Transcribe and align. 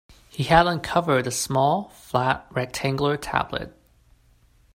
He 0.29 0.45
had 0.45 0.65
uncovered 0.65 1.27
a 1.27 1.31
small, 1.31 1.89
flat, 1.89 2.47
rectangular 2.49 3.17
tablet. 3.17 3.77